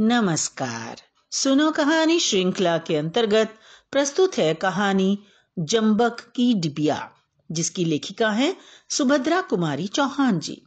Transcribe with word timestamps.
नमस्कार। 0.00 0.96
सुनो 1.32 1.70
कहानी 1.70 2.20
श्रृंखला 2.20 2.78
के 2.78 2.96
अंतर्गत 2.96 3.54
प्रस्तुत 3.92 4.38
है 4.38 4.54
कहानी 4.54 5.18
जम्बक 5.58 6.20
की 6.36 6.54
डिबिया, 6.54 7.10
जिसकी 7.50 7.84
लेखिका 7.84 8.30
है 8.30 8.56
सुभद्रा 8.88 9.40
कुमारी 9.40 9.86
चौहान 9.86 10.38
जी। 10.38 10.62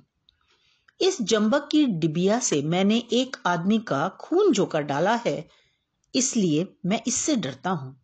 इस 1.02 1.22
जम्बक 1.22 1.70
की 1.72 1.86
डिबिया 1.86 2.40
से 2.40 2.62
मैंने 2.62 2.98
एक 3.12 3.38
आदमी 3.46 3.80
का 3.80 4.10
खून 4.10 4.52
जोकर 4.52 4.82
डाला 4.82 5.16
है, 5.16 5.50
इसलिए 6.16 6.68
मैं 6.86 7.02
इससे 7.08 7.36
डरता 7.36 7.70
हूँ। 7.70 8.02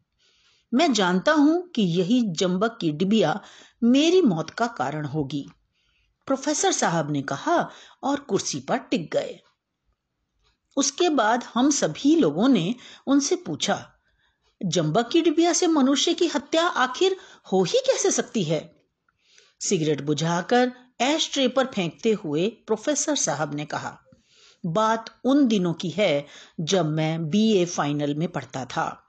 मैं 0.73 0.93
जानता 0.93 1.31
हूँ 1.31 1.69
कि 1.69 1.81
यही 1.81 2.21
जम्बक 2.21 2.77
की 2.81 2.91
डिबिया 2.91 3.41
मेरी 3.83 4.21
मौत 4.21 4.49
का 4.49 4.67
कारण 4.67 5.05
होगी। 5.05 5.45
प्रोफेसर 6.27 6.71
साहब 6.71 7.11
ने 7.11 7.21
कहा 7.21 7.69
और 8.03 8.19
कुर्सी 8.19 8.59
पर 8.59 8.77
टिक 8.77 9.11
गए। 9.13 9.39
उसके 10.77 11.09
बाद 11.09 11.43
हम 11.53 11.69
सभी 11.71 12.15
लोगों 12.15 12.47
ने 12.47 12.75
उनसे 13.07 13.35
पूछा 13.35 13.93
जंबक 14.65 15.09
की 15.09 15.21
डिबिया 15.21 15.53
से 15.53 15.67
मनुष्य 15.67 16.13
की 16.13 16.27
हत्या 16.27 16.67
आखिर 16.67 17.17
हो 17.51 17.63
ही 17.63 17.79
कैसे 17.79 18.11
सकती 18.11 18.43
है? 18.43 18.75
सिगरेट 19.61 20.01
बुझाकर 20.01 20.71
एश 21.01 21.29
ट्रे 21.33 21.47
पर 21.47 21.65
फेंकते 21.65 22.11
हुए 22.11 22.47
प्रोफेसर 22.49 23.15
साहब 23.15 23.53
ने 23.53 23.65
कहा, 23.65 23.97
बात 24.65 25.19
उन 25.23 25.47
दिनों 25.47 25.73
की 25.73 25.89
है 25.89 26.25
जब 26.59 26.85
मैं 26.85 27.29
बीए 27.29 27.65
फाइनल 27.65 28.15
में 28.15 28.27
पढ़ता 28.27 28.65
था। 28.65 29.03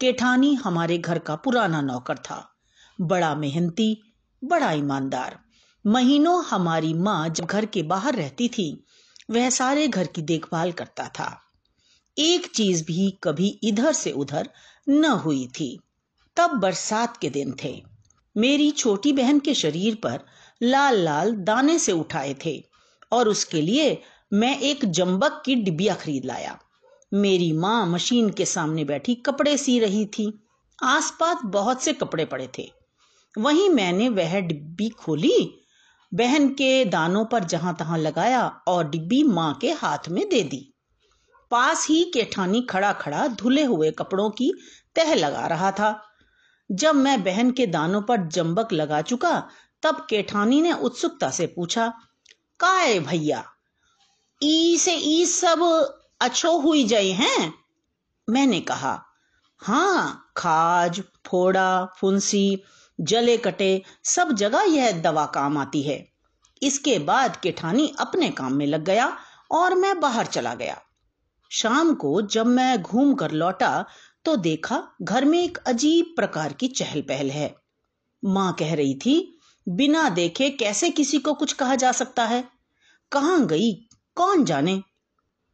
केठानी 0.00 0.54
हमारे 0.54 0.98
घर 0.98 1.18
का 1.18 1.36
पुराना 1.36 1.80
नौकर 1.80 2.18
था। 2.18 2.56
बड़ा 3.00 3.34
मेहनती, 3.34 4.02
बड़ा 4.44 4.72
ईमानदार। 4.72 5.38
महीनों 5.86 6.44
हमारी 6.44 6.94
माँ 6.94 7.28
जब 7.28 7.44
घर 7.44 7.66
के 7.66 7.82
बाहर 7.82 8.14
रहती 8.14 8.48
थी 8.48 8.84
वह 9.32 9.50
सारे 9.50 9.88
घर 9.88 10.06
की 10.06 10.22
देखभाल 10.22 10.72
करता 10.72 11.08
था। 11.08 11.42
एक 12.18 12.46
चीज़ 12.46 12.84
भी 12.84 13.18
कभी 13.22 13.60
इधर 13.62 13.92
से 13.92 14.12
उधर 14.12 14.50
न 14.88 15.04
हुई 15.04 15.46
थी। 15.46 15.80
तब 16.36 16.50
बरसात 16.50 17.16
के 17.16 17.30
दिन 17.30 17.56
थे। 17.64 17.82
मेरी 18.36 18.70
छोटी 18.70 19.12
बहन 19.12 19.38
के 19.38 19.54
शरीर 19.54 19.94
पर 19.94 20.20
लाल 20.62 20.96
लाल 20.96 21.32
दाने 21.32 21.78
से 21.78 21.92
उठाए 21.92 22.36
थे 22.44 22.64
और 23.12 23.28
उसके 23.28 23.62
लिए 23.62 24.02
मैं 24.32 24.60
एक 24.60 24.84
जम्बक 24.84 25.42
की 25.46 25.54
डिबिया 25.54 25.94
खरीद 25.94 26.24
लाया। 26.24 26.60
मेरी 27.14 27.52
माँ 27.52 27.86
मशीन 27.86 28.30
के 28.30 28.44
सामने 28.44 28.84
बैठी 28.84 29.14
कपड़े 29.14 29.56
सी 29.56 29.78
रही 29.78 30.06
थी। 30.06 30.46
आसपास 30.82 31.36
बहुत 31.44 31.82
से 31.82 31.92
कपड़े 31.92 32.24
पड़े 32.24 32.48
थे। 32.58 32.72
वहीं 33.38 33.70
मैंने 33.70 34.08
वह 34.08 34.40
डिब्बी 34.40 34.88
खोली 34.88 35.61
बहन 36.14 36.48
के 36.48 36.84
दानों 36.84 37.24
पर 37.24 37.44
जहाँ 37.44 37.76
तहां 37.78 37.98
लगाया 37.98 38.46
और 38.46 38.88
डिब्बी 38.88 39.22
माँ 39.22 39.54
के 39.54 39.72
हाथ 39.72 40.08
में 40.08 40.28
दे 40.28 40.42
दी। 40.42 40.74
पास 41.50 41.86
ही 41.88 42.10
केठानी 42.14 42.62
खड़ा 42.62 42.92
खड़ा 42.92 43.26
धुले 43.26 43.64
हुए 43.64 43.90
कपड़ों 43.90 44.30
की 44.30 44.52
तह 44.94 45.14
लगा 45.14 45.46
रहा 45.46 45.70
था। 45.70 46.02
जब 46.72 46.94
मैं 46.94 47.24
बहन 47.24 47.50
के 47.50 47.66
दानों 47.66 48.02
पर 48.02 48.16
जंबक 48.16 48.72
लगा 48.72 49.02
चुका, 49.02 49.48
तब 49.82 50.06
केठानी 50.10 50.60
ने 50.62 50.72
उत्सुकता 50.72 51.30
से 51.30 51.46
पूछा 51.46 51.92
काय 52.60 53.00
भैया 53.00 53.44
ई 54.42 54.76
से 54.78 54.96
ई 54.96 55.26
सब 55.26 55.62
अच्छो 56.20 56.58
हुई 56.58 56.84
जाए 56.84 57.10
हैं? 57.10 57.54
मैंने 58.30 58.60
कहा 58.60 59.04
हाँ 59.58 60.32
खाज, 60.36 61.02
फोड़ा, 61.26 61.84
फुंसी 61.84 62.62
जले 63.02 63.36
कटे, 63.36 63.82
सब 64.04 64.32
जगह 64.32 64.62
यह 64.62 65.00
दवा 65.00 65.26
काम 65.26 65.58
आती 65.58 65.82
है। 65.82 66.12
इसके 66.62 66.98
बाद 66.98 67.36
केठानी 67.36 67.94
अपने 67.98 68.30
काम 68.30 68.52
में 68.52 68.66
लग 68.66 68.84
गया 68.84 69.16
और 69.50 69.74
मैं 69.74 70.00
बाहर 70.00 70.26
चला 70.26 70.54
गया। 70.54 70.80
शाम 71.50 71.94
को 71.94 72.22
जब 72.22 72.46
मैं 72.46 72.82
घूम 72.82 73.14
कर 73.14 73.30
लौटा 73.30 73.84
तो 74.24 74.36
देखा 74.36 74.82
घर 75.02 75.24
में 75.24 75.44
एक 75.44 75.58
अजीब 75.58 76.12
प्रकार 76.16 76.52
की 76.52 76.68
चहल 76.68 77.00
पहल 77.00 77.30
है। 77.30 77.54
माँ 78.24 78.56
कह 78.58 78.74
रही 78.74 78.94
थी, 78.94 79.38
बिना 79.68 80.08
देखे 80.08 80.50
कैसे 80.50 80.90
किसी 80.90 81.18
को 81.18 81.34
कुछ 81.34 81.52
कहा 81.52 81.74
जा 81.74 81.92
सकता 81.92 82.24
है? 82.24 82.44
कहाँ 83.12 83.46
गई? 83.46 83.72
कौन 84.14 84.44
जाने? 84.44 84.82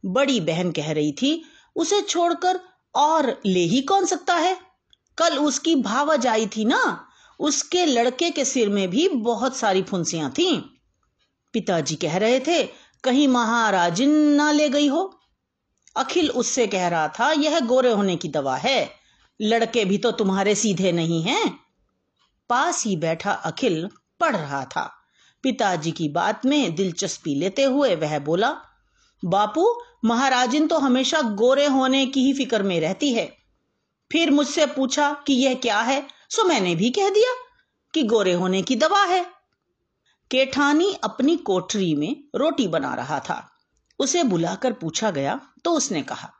बड़ी 0.05 0.39
बहन 0.39 0.71
कह 0.71 0.91
रही 0.91 1.11
थी, 1.11 1.43
उसे 1.75 2.01
छोड़कर 2.01 2.59
और 2.95 3.41
ले 3.45 3.59
ही 3.59 3.81
कौन 3.81 4.05
सकता 4.05 4.33
है? 4.33 4.57
कल 5.17 5.37
उसकी 5.37 5.75
भावज 5.75 6.27
आई 6.27 6.47
थी 6.47 6.65
ना 6.65 7.05
उसके 7.39 7.85
लड़के 7.85 8.31
के 8.31 8.45
सिर 8.45 8.69
में 8.69 8.89
भी 8.89 9.09
बहुत 9.09 9.57
सारी 9.57 9.81
फुंसियाँ 9.81 10.31
थी। 10.31 10.79
पिताजी 11.53 11.95
कह 11.95 12.17
रहे 12.17 12.39
थे, 12.39 12.63
कहीं 13.03 13.27
महाराजिन 13.27 14.09
ना 14.09 14.51
ले 14.51 14.69
गई 14.69 14.87
हो? 14.87 15.19
अखिल 15.97 16.29
उससे 16.29 16.67
कह 16.67 16.87
रहा 16.87 17.07
था, 17.07 17.31
यह 17.31 17.59
गोरे 17.59 17.91
होने 17.91 18.15
की 18.15 18.27
दवा 18.27 18.57
है। 18.57 18.91
लड़के 19.41 19.85
भी 19.85 19.97
तो 19.97 20.11
तुम्हारे 20.11 20.55
सीधे 20.55 20.91
नहीं 20.91 21.23
हैं। 21.23 21.59
पास 22.49 22.85
ही 22.85 22.95
बैठा 22.95 23.31
अखिल 23.31 23.89
पढ़ 24.19 24.35
रहा 24.35 24.65
था। 24.65 24.93
पिताजी 25.43 25.91
की 25.91 26.09
बात 26.09 26.45
में 26.45 26.75
दिलचस्पी 26.75 27.35
लेते 27.35 27.63
हुए 27.63 27.95
वह 27.95 28.19
बोला, 28.19 28.57
बापू, 29.25 29.81
महाराजिन 30.05 30.67
तो 30.67 30.79
हमेशा 30.79 31.21
गोरे 31.21 31.65
होने 31.65 32.05
की 32.05 32.19
ही 32.21 32.33
फ़िक्र 32.33 32.63
में 32.63 32.79
रहती 32.79 33.13
है। 33.13 33.37
फिर 34.11 34.31
मुझसे 34.31 34.65
पूछा 34.65 35.23
कि 35.27 35.33
यह 35.33 35.53
क्या 35.53 35.79
है? 35.81 36.18
सो 36.29 36.43
मैंने 36.43 36.75
भी 36.75 36.89
कह 36.89 37.09
दिया 37.09 37.33
कि 37.93 38.03
गोरे 38.03 38.33
होने 38.33 38.61
की 38.61 38.75
दवा 38.75 39.03
है। 39.03 39.25
केठानी 40.31 40.93
अपनी 41.03 41.37
कोठरी 41.37 41.95
में 41.95 42.23
रोटी 42.35 42.67
बना 42.67 42.93
रहा 42.93 43.19
था। 43.19 43.51
उसे 43.99 44.23
बुलाकर 44.23 44.73
पूछा 44.73 45.11
गया 45.11 45.39
तो 45.65 45.71
उसने 45.71 46.01
कहा, 46.03 46.33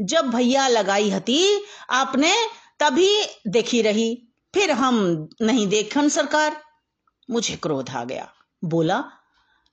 जब 0.00 0.26
भैया 0.26 0.68
लगाई 0.68 1.10
हती, 1.10 1.64
आपने 1.90 2.32
तभी 2.80 3.24
देखी 3.46 3.82
रही, 3.82 4.28
फिर 4.54 4.70
हम 4.70 5.28
नहीं 5.42 5.66
देखन 5.66 6.08
सरकार? 6.08 6.62
मुझे 7.30 7.56
क्रोध 7.56 7.90
आ 7.90 8.04
गया। 8.04 8.32
बोला 8.64 9.04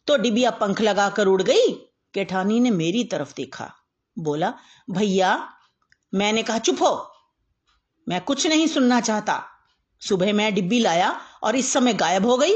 तो 0.07 0.17
डिबिया 0.17 0.51
पंख 0.51 0.81
लगाकर 0.81 1.27
उड़ 1.27 1.41
गई? 1.41 1.71
केठानी 2.13 2.59
ने 2.59 2.71
मेरी 2.71 3.03
तरफ़ 3.03 3.33
देखा। 3.35 3.73
बोला, 4.19 4.53
भैया, 4.89 5.53
मैंने 6.13 6.43
कहा, 6.43 6.57
चुप 6.57 6.81
हो। 6.81 7.11
मैं 8.09 8.21
कुछ 8.21 8.47
नहीं 8.47 8.67
सुनना 8.67 9.01
चाहता। 9.01 9.49
सुबह 10.07 10.33
मैं 10.33 10.55
डिब्बी 10.55 10.79
लाया 10.79 11.21
और 11.43 11.55
इस 11.55 11.73
समय 11.73 11.93
गायब 11.93 12.25
हो 12.25 12.37
गई। 12.37 12.53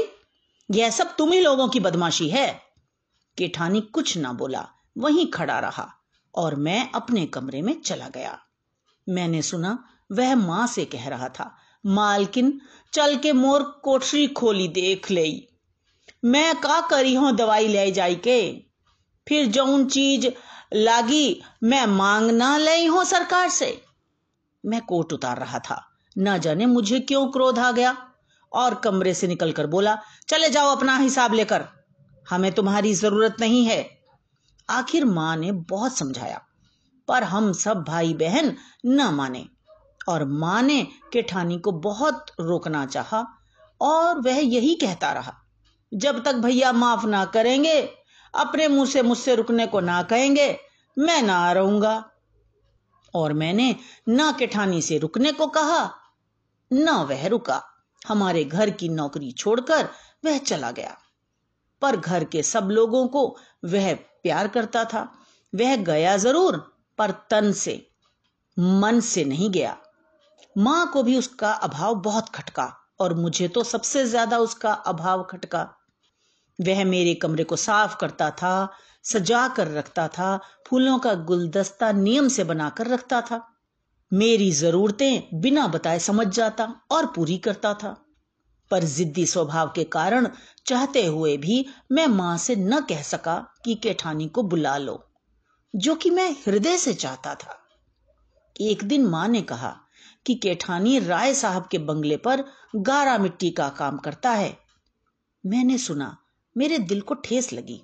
यह 0.70 0.90
सब 0.90 1.16
तुम 1.16 1.32
ही 1.32 1.40
लोगों 1.40 1.68
की 1.68 1.80
बदमाशी 1.80 2.28
है। 2.28 2.62
केठानी 3.38 3.80
कुछ 3.80 4.16
ना 4.16 4.32
बोला, 4.32 4.68
वहीं 4.98 5.30
खड़ा 5.30 5.58
रहा 5.58 5.92
और 6.34 6.54
मैं 6.54 6.92
अपने 6.92 7.26
कमरे 7.26 7.62
में 7.62 7.80
चला 7.80 8.08
गया। 8.08 8.38
मैंने 9.08 9.42
सुना, 9.42 9.84
वह 10.12 10.34
माँ 10.34 10.66
से 10.66 10.84
कह 10.84 11.08
रहा 11.08 11.28
था, 11.28 11.56
मालकिन, 11.86 12.60
चल 12.92 13.16
के 13.16 13.32
मोर 13.32 13.62
कोठरी 13.62 14.26
खोली 14.26 14.68
देख 14.68 15.10
ले। 15.10 15.48
मैं 16.24 16.56
का 16.56 16.80
करी 16.80 17.14
हूँ 17.14 17.36
दवाई 17.36 17.68
ले 17.68 17.90
जाई 17.90 18.14
के? 18.14 18.52
फिर 19.28 19.46
जौन 19.46 19.86
चीज़ 19.86 20.28
लागी, 20.74 21.42
मैं 21.62 21.86
मांग 21.86 22.30
ना 22.30 22.56
ले 22.56 22.86
हूँ 22.86 23.04
सरकार 23.04 23.48
से। 23.48 23.84
मैं 24.66 24.80
कोट 24.80 25.12
उतार 25.12 25.38
रहा 25.38 25.58
था 25.58 25.84
न 26.18 26.38
जाने 26.38 26.66
मुझे 26.66 27.00
क्यों 27.00 27.26
क्रोध 27.26 27.58
आ 27.58 27.72
गया। 27.72 27.96
और 28.52 28.74
कमरे 28.74 29.14
से 29.14 29.26
निकलकर 29.26 29.66
बोला, 29.66 29.98
चले 30.28 30.50
जाओ 30.50 30.76
अपना 30.76 30.96
हिसाब 30.96 31.32
लेकर। 31.32 31.64
हमें 32.30 32.52
तुम्हारी 32.52 32.94
ज़रूरत 32.94 33.36
नहीं 33.40 33.64
है। 33.66 33.98
आखिर 34.70 35.04
माँ 35.04 35.36
ने 35.36 35.52
बहुत 35.52 35.96
समझाया, 35.98 36.40
पर 37.08 37.22
हम 37.22 37.52
सब 37.52 37.84
भाई 37.84 38.14
बहन 38.14 38.56
न 38.86 39.02
माने। 39.02 39.46
और 40.08 40.24
माँ 40.24 40.62
ने 40.62 40.86
केठानी 41.12 41.58
को 41.58 41.72
बहुत 41.72 42.26
रोकना 42.40 42.86
चाहा, 42.86 43.26
और 43.80 44.20
वह 44.20 44.38
यही 44.38 44.74
कहता 44.74 45.12
रहा, 45.12 45.34
जब 45.94 46.24
तक 46.24 46.34
भैया 46.34 46.72
माफ़ 46.72 47.06
ना 47.06 47.24
करेंगे, 47.24 47.80
अपने 48.34 48.68
मुँह 48.68 48.86
से 48.86 49.02
मुझसे 49.02 49.34
रुकने 49.34 49.66
को 49.66 49.80
ना 49.80 50.02
कहेंगे, 50.02 50.58
मैं 50.98 51.22
ना 51.22 51.52
रहूँगा 51.52 52.10
और 53.14 53.32
मैंने 53.32 53.76
ना 54.08 54.32
केठानी 54.32 54.82
से 54.82 54.98
रुकने 54.98 55.32
को 55.32 55.46
कहा 55.46 55.94
न 56.70 56.88
वह 56.88 57.26
रुका। 57.26 57.62
हमारे 58.08 58.44
घर 58.44 58.70
की 58.70 58.88
नौकरी 58.88 59.32
छोड़कर 59.32 59.88
वह 60.24 60.38
चला 60.38 60.70
गया। 60.70 60.96
पर 61.82 61.96
घर 61.96 62.24
के 62.24 62.42
सब 62.42 62.68
लोगों 62.70 63.06
को 63.08 63.36
वह 63.64 63.94
प्यार 63.94 64.48
करता 64.48 64.84
था। 64.84 65.12
वह 65.54 65.76
गया 65.76 66.16
ज़रूर, 66.16 66.56
पर 66.98 67.10
तन 67.30 67.52
से, 67.52 67.86
मन 68.56 69.00
से 69.00 69.24
नहीं 69.24 69.50
गया। 69.50 69.76
माँ 70.58 70.90
को 70.92 71.02
भी 71.02 71.18
उसका 71.18 71.52
अभाव 71.52 71.94
बहुत 71.94 72.28
खटका, 72.28 72.72
और 73.00 73.14
मुझे 73.14 73.48
तो 73.48 73.62
सबसे 73.64 74.04
ज़्यादा 74.06 74.38
उसका 74.38 74.72
अभाव 74.72 75.22
खटका। 75.22 75.62
वह 76.60 76.84
मेरे 76.84 77.14
कमरे 77.14 77.44
को 77.44 77.56
साफ़ 77.56 77.96
करता 77.96 78.30
था, 78.30 78.68
सजा 79.04 79.48
कर 79.48 79.68
रखता 79.68 80.08
था, 80.08 80.40
फूलों 80.66 80.98
का 80.98 81.14
गुलदस्ता 81.14 81.92
नियम 81.92 82.28
से 82.28 82.44
बनाकर 82.44 82.86
रखता 82.86 83.20
था। 83.20 83.57
मेरी 84.12 84.52
जरूरतें 84.52 85.40
बिना 85.40 85.66
बताए 85.66 85.98
समझ 85.98 86.26
जाता 86.26 86.80
और 86.90 87.06
पूरी 87.06 87.38
करता 87.38 87.74
था। 87.74 88.04
पर 88.70 88.84
जिद्दी 88.84 89.26
स्वभाव 89.26 89.72
के 89.74 89.84
कारण 89.84 90.28
चाहते 90.66 91.06
हुए 91.06 91.36
भी 91.36 91.66
मैं 91.92 92.06
माँ 92.06 92.38
से 92.38 92.56
न 92.56 92.80
कह 92.80 93.02
सका 93.02 93.54
कि 93.64 93.74
केठानी 93.74 94.28
को 94.28 94.42
बुला 94.42 94.76
लो, 94.76 95.04
जो 95.76 95.94
कि 95.94 96.10
मैं 96.10 96.30
हृदय 96.32 96.78
से 96.78 96.94
चाहता 96.94 97.34
था। 97.34 97.58
एक 98.60 98.84
दिन 98.84 99.06
माँ 99.06 99.28
ने 99.28 99.42
कहा 99.42 99.76
कि 100.26 100.34
केठानी 100.34 100.98
राय 100.98 101.34
साहब 101.34 101.68
के 101.70 101.78
बंगले 101.78 102.16
पर 102.16 102.44
गारा 102.76 103.18
मिट्टी 103.18 103.50
का 103.50 103.68
काम 103.68 103.98
करता 103.98 104.30
है। 104.30 104.58
मैंने 105.46 105.78
सुना, 105.78 106.16
मेरे 106.56 106.78
दिल 106.78 107.00
को 107.00 107.14
ठेस 107.14 107.52
लगी। 107.52 107.82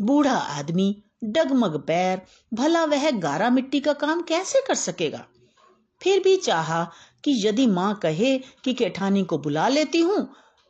बूढ़ा 0.00 0.36
आदमी 0.36 1.02
डगमग 1.22 1.76
पैर, 1.78 2.20
भला 2.54 2.84
वह 2.84 3.10
गारा 3.10 3.50
मिट्टी 3.50 3.80
का 3.80 3.92
काम 3.94 4.22
कैसे 4.22 4.60
कर 4.68 4.74
सकेगा? 4.74 5.24
फिर 6.00 6.22
भी 6.22 6.36
चाहा 6.36 6.84
कि 7.24 7.32
यदि 7.46 7.66
माँ 7.66 7.94
कहे 7.94 8.36
कि 8.64 8.74
केठानी 8.74 9.24
को 9.24 9.38
बुला 9.38 9.68
लेती 9.68 10.00
हूँ 10.00 10.28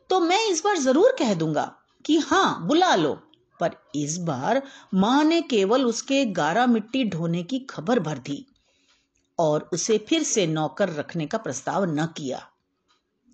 तो 0.09 0.19
मैं 0.19 0.45
इस 0.45 0.63
बार 0.65 0.77
ज़रूर 0.77 1.15
कह 1.19 1.33
दूँगा 1.33 1.71
कि 2.05 2.17
हाँ 2.19 2.67
बुला 2.67 2.93
लो। 2.95 3.13
पर 3.59 3.71
इस 3.95 4.17
बार 4.17 4.61
माँ 4.93 5.23
ने 5.23 5.41
केवल 5.41 5.85
उसके 5.85 6.23
गारा 6.25 6.65
मिट्टी 6.67 7.03
ढोने 7.09 7.43
की 7.43 7.59
खबर 7.59 7.99
भर 7.99 8.17
दी 8.17 8.45
और 9.39 9.69
उसे 9.73 9.97
फिर 10.09 10.23
से 10.23 10.45
नौकर 10.47 10.89
रखने 10.89 11.25
का 11.25 11.37
प्रस्ताव 11.37 11.85
न 11.89 12.05
किया। 12.17 12.41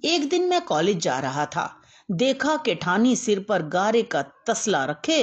एक 0.04 0.30
दिन 0.30 0.50
मैं 0.50 0.62
कॉलेज 0.62 0.98
जा 0.98 1.20
रहा 1.20 1.46
था। 1.46 1.70
देखा 2.10 2.56
केठानी 2.58 3.16
सिर 3.16 3.40
पर 3.40 3.62
गारे 3.68 4.02
का 4.04 4.22
तसला 4.48 4.84
रखे 4.86 5.22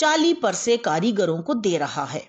चाली 0.00 0.34
पर 0.34 0.54
से 0.54 0.76
कारीगरों 0.76 1.42
को 1.42 1.54
दे 1.54 1.78
रहा 1.78 2.04
है। 2.04 2.28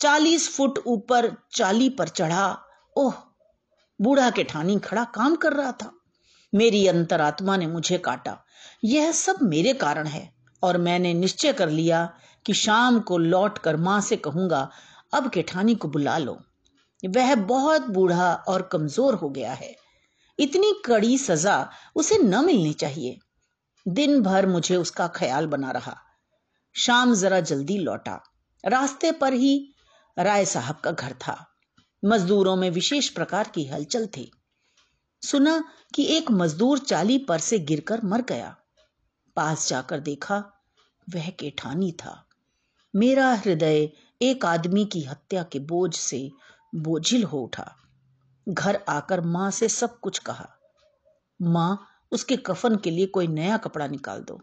चालीस 0.00 0.56
फुट 0.56 0.78
ऊपर 0.86 1.36
चाली 1.52 1.88
पर 1.88 2.08
चढ़ा। 2.08 2.58
ओह, 2.96 3.14
बूढ़ा 4.00 4.30
केठानी 4.30 4.78
खड़ा 4.78 5.04
काम 5.04 5.36
कर 5.36 5.52
रहा 5.52 5.72
था। 5.72 5.92
मेरी 6.54 6.86
अंतरात्मा 6.86 7.56
ने 7.56 7.66
मुझे 7.66 7.98
काटा। 7.98 8.44
यह 8.84 9.12
सब 9.12 9.36
मेरे 9.42 9.72
कारण 9.72 10.06
है 10.06 10.34
और 10.62 10.78
मैंने 10.78 11.14
निश्चय 11.14 11.52
कर 11.52 11.68
लिया 11.68 12.14
कि 12.46 12.54
शाम 12.54 13.00
को 13.00 13.18
लौट 13.18 13.58
कर 13.58 13.76
माँ 13.76 14.00
से 14.00 14.16
कहूँगा, 14.16 14.70
अब 15.14 15.30
केठानी 15.30 15.74
को 15.74 15.88
बुला 15.88 16.18
लो। 16.18 16.38
वह 17.06 17.34
बहुत 17.34 17.82
बूढ़ा 17.82 18.34
और 18.34 18.62
कमज़ोर 18.62 19.14
हो 19.14 19.28
गया 19.28 19.52
है। 19.52 19.76
इतनी 20.38 20.82
कड़ी 20.84 21.18
सजा 21.18 21.70
उसे 21.96 22.18
न 22.18 22.44
मिलनी 22.44 22.72
चाहिए। 22.72 23.18
दिन 23.88 24.22
भर 24.22 24.46
मुझे 24.46 24.76
उसका 24.76 25.08
ख्याल 25.08 25.46
बना 25.46 25.70
रहा। 25.70 25.98
शाम 26.78 27.14
जरा 27.14 27.40
जल्दी 27.40 27.78
लौटा। 27.78 28.22
रास्ते 28.64 29.12
पर 29.12 29.32
ही 29.32 29.74
राय 30.18 30.44
साहब 30.44 30.76
का 30.76 30.90
घर 30.90 31.12
था। 31.12 31.50
मजदूरों 32.04 32.56
में 32.56 32.70
विशेष 32.70 33.08
प्रकार 33.08 33.48
की 33.54 33.64
हलचल 33.64 34.06
थी। 34.06 34.32
सुना 35.22 35.64
कि 35.94 36.04
एक 36.04 36.30
मजदूर 36.30 36.78
चाली 36.78 37.18
पर 37.18 37.38
से 37.38 37.58
गिरकर 37.58 38.00
मर 38.04 38.22
गया। 38.22 38.56
पास 39.36 39.68
जाकर 39.68 40.00
देखा, 40.00 40.64
वह 41.14 41.30
केठानी 41.30 41.92
था। 41.92 42.26
मेरा 42.96 43.34
हृदय 43.34 43.90
एक 44.22 44.44
आदमी 44.44 44.84
की 44.84 45.02
हत्या 45.02 45.42
के 45.42 45.58
बोझ 45.58 45.94
से 45.94 46.30
बोझिल 46.74 47.24
हो 47.24 47.38
उठा। 47.38 47.76
घर 48.48 48.84
आकर 48.88 49.20
माँ 49.20 49.50
से 49.50 49.68
सब 49.68 50.00
कुछ 50.00 50.18
कहा। 50.18 50.50
माँ, 51.42 51.86
उसके 52.12 52.36
कफन 52.36 52.76
के 52.76 52.90
लिए 52.90 53.06
कोई 53.06 53.26
नया 53.26 53.56
कपड़ा 53.56 53.86
निकाल 53.86 54.22
दो। 54.22 54.40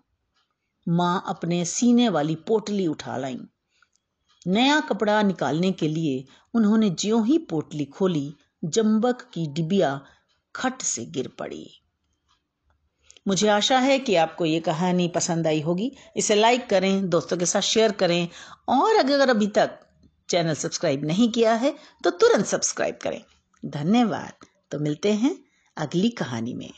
माँ 0.87 1.23
अपने 1.27 1.65
सीने 1.65 2.09
वाली 2.09 2.35
पोटली 2.35 2.87
उठा 2.87 3.17
लाई। 3.17 3.39
नया 4.47 4.79
कपड़ा 4.79 5.21
निकालने 5.21 5.71
के 5.71 5.87
लिए 5.87 6.25
उन्होंने 6.53 6.89
ज्यो 6.89 7.21
ही 7.23 7.37
पोटली 7.37 7.85
खोली, 7.85 8.33
जंबक 8.65 9.21
की 9.33 9.47
डिबिया 9.47 10.01
खट 10.55 10.81
से 10.81 11.05
गिर 11.05 11.27
पड़ी। 11.27 11.71
मुझे 13.27 13.47
आशा 13.47 13.79
है 13.79 13.99
कि 13.99 14.15
आपको 14.15 14.45
ये 14.45 14.59
कहानी 14.59 15.07
पसंद 15.07 15.47
आई 15.47 15.61
होगी। 15.61 15.91
इसे 16.17 16.35
लाइक 16.35 16.69
करें, 16.69 17.09
दोस्तों 17.09 17.37
के 17.37 17.45
साथ 17.45 17.61
शेयर 17.61 17.91
करें, 17.91 18.27
और 18.69 18.95
अगर 18.95 19.29
अभी 19.29 19.47
तक 19.47 19.79
चैनल 20.29 20.53
सब्सक्राइब 20.53 21.05
नहीं 21.05 21.31
किया 21.31 21.53
है 21.53 21.75
तो 22.03 22.09
तुरंत 22.09 22.45
सब्सक्राइब 22.45 22.99
करें। 23.01 23.23
धन्यवाद। 23.65 24.33
तो 24.71 24.79
मिलते 24.79 25.13
हैं 25.13 25.35
अगली 25.77 26.09
कहानी 26.09 26.53
में। 26.53 26.71